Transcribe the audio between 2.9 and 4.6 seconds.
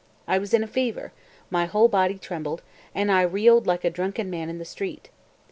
and I reeled like a drunken man in